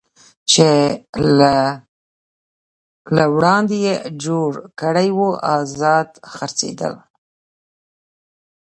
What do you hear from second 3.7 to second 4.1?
یې